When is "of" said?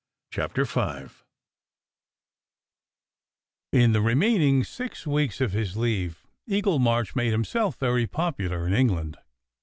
5.39-5.51